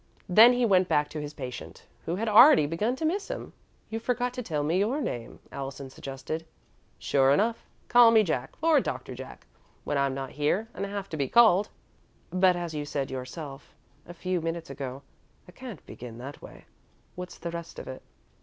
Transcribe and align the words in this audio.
Then 0.27 0.53
he 0.53 0.65
went 0.65 0.87
back 0.87 1.09
to 1.09 1.21
his 1.21 1.35
patient, 1.35 1.85
who 2.07 2.15
had 2.15 2.27
already 2.27 2.65
begun 2.65 2.95
to 2.95 3.05
miss 3.05 3.27
him. 3.29 3.53
"You 3.91 3.99
forgot 3.99 4.33
to 4.33 4.41
tell 4.41 4.63
me 4.63 4.79
your 4.79 4.99
name," 4.99 5.37
Allison 5.51 5.91
suggested. 5.91 6.43
"Sure 6.97 7.29
enough. 7.29 7.63
Call 7.87 8.09
me 8.09 8.23
Jack, 8.23 8.53
or 8.63 8.79
Doctor 8.79 9.13
Jack, 9.13 9.45
when 9.83 9.99
I'm 9.99 10.15
not 10.15 10.31
here 10.31 10.67
and 10.73 10.87
have 10.87 11.07
to 11.09 11.17
be 11.17 11.27
called." 11.29 11.69
"But, 12.31 12.55
as 12.55 12.73
you 12.73 12.83
said 12.83 13.11
yourself 13.11 13.75
a 14.07 14.13
few 14.15 14.41
minutes 14.41 14.71
ago, 14.71 15.03
I 15.47 15.51
can't 15.51 15.85
begin 15.85 16.17
that 16.17 16.41
way. 16.41 16.65
What's 17.13 17.37
the 17.37 17.51
rest 17.51 17.77
of 17.77 17.87
it?" 17.87 18.01